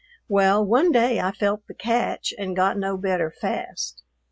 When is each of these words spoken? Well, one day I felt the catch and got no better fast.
Well, 0.27 0.65
one 0.65 0.91
day 0.91 1.19
I 1.19 1.31
felt 1.31 1.67
the 1.67 1.75
catch 1.75 2.33
and 2.39 2.55
got 2.55 2.75
no 2.75 2.97
better 2.97 3.29
fast. 3.29 4.01